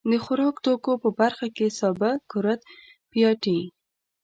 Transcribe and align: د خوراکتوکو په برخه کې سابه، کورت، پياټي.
د 0.09 0.11
خوراکتوکو 0.25 0.91
په 1.03 1.09
برخه 1.19 1.47
کې 1.55 1.67
سابه، 1.79 2.11
کورت، 2.31 2.61
پياټي. 3.11 3.59